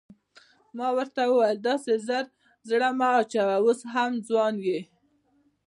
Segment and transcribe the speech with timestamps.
[0.77, 2.25] ما ورته وویل داسې ژر
[2.69, 4.79] زړه مه اچوه اوس هم ځوان یې.